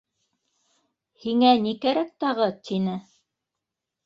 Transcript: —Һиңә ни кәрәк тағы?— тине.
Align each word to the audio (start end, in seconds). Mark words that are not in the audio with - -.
—Һиңә 1.25 1.51
ни 1.67 1.75
кәрәк 1.85 2.09
тағы?— 2.25 2.49
тине. 2.71 2.97